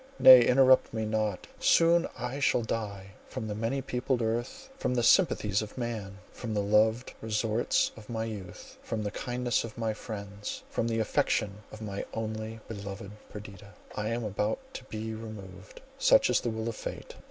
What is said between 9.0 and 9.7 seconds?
the kindness